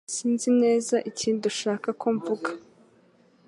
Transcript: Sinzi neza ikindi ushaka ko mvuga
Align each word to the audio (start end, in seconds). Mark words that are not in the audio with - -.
Sinzi 0.15 0.49
neza 0.61 0.95
ikindi 1.09 1.43
ushaka 1.51 1.89
ko 2.01 2.07
mvuga 2.15 2.49